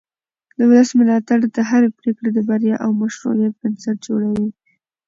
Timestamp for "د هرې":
1.55-1.89